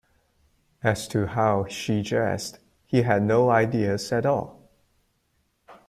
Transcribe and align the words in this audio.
As 0.81 1.07
to 1.09 1.27
how 1.27 1.67
she 1.67 2.01
dressed, 2.01 2.57
he 2.87 3.03
had 3.03 3.21
no 3.21 3.51
ideas 3.51 4.11
at 4.11 4.25
all. 4.25 4.67